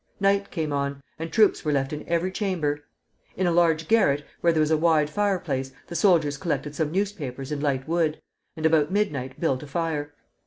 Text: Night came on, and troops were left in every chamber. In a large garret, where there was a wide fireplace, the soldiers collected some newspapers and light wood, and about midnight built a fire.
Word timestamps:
Night 0.19 0.49
came 0.49 0.73
on, 0.73 1.03
and 1.19 1.31
troops 1.31 1.63
were 1.63 1.71
left 1.71 1.93
in 1.93 2.03
every 2.09 2.31
chamber. 2.31 2.85
In 3.37 3.45
a 3.45 3.51
large 3.51 3.87
garret, 3.87 4.25
where 4.39 4.51
there 4.51 4.59
was 4.59 4.71
a 4.71 4.75
wide 4.75 5.11
fireplace, 5.11 5.73
the 5.85 5.95
soldiers 5.95 6.37
collected 6.39 6.73
some 6.73 6.91
newspapers 6.91 7.51
and 7.51 7.61
light 7.61 7.87
wood, 7.87 8.19
and 8.57 8.65
about 8.65 8.89
midnight 8.91 9.39
built 9.39 9.61
a 9.61 9.67
fire. 9.67 10.15